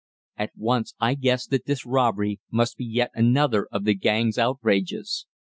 At 0.35 0.49
once 0.57 0.95
I 0.99 1.13
guessed 1.13 1.51
that 1.51 1.67
this 1.67 1.85
robbery 1.85 2.39
must 2.49 2.75
be 2.75 2.85
yet 2.85 3.11
another 3.13 3.67
of 3.71 3.83
the 3.83 3.93
gang's 3.93 4.39
outrages. 4.39 5.27